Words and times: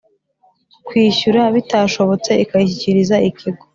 kwishyura 0.87 1.41
bitashobotse 1.55 2.31
ikayishyikiriza 2.43 3.15
Ikigo 3.29 3.63